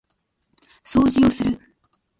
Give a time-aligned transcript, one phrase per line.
[0.83, 1.59] 掃除をする